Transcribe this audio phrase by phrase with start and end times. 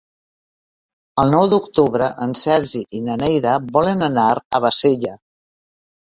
[1.23, 5.13] El nou d'octubre en Sergi i na Neida volen anar a Bassella.